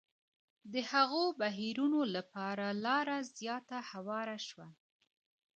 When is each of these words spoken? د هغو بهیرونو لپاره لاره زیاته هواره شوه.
د 0.73 0.75
هغو 0.91 1.23
بهیرونو 1.39 2.01
لپاره 2.15 2.65
لاره 2.85 3.17
زیاته 3.37 3.77
هواره 3.89 4.37
شوه. 4.47 4.67